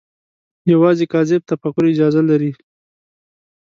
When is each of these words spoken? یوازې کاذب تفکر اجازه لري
یوازې 0.73 1.05
کاذب 1.13 1.41
تفکر 1.51 1.83
اجازه 1.93 2.21
لري 2.29 2.51